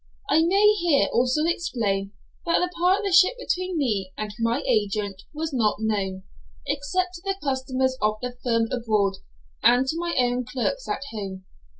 [0.31, 2.13] I may here also explain
[2.47, 6.23] that the partnership between me and my agent was not known,
[6.65, 9.17] except to the customers of the firm abroad
[9.61, 11.45] and to my own clerks at home.